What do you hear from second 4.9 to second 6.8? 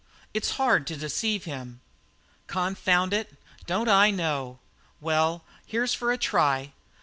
Well, here's for a try.